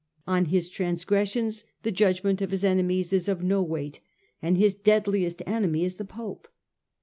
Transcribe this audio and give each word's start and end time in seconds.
On 0.25 0.45
his 0.45 0.67
transgressions 0.67 1.63
the 1.83 1.91
judgment 1.91 2.41
of 2.41 2.49
his 2.49 2.63
enemies 2.63 3.13
is 3.13 3.29
of 3.29 3.43
no 3.43 3.61
weight, 3.61 3.99
and 4.41 4.57
his 4.57 4.73
deadliest 4.73 5.43
enemy 5.45 5.85
is 5.85 5.97
the 5.97 6.05
Pope. 6.05 6.47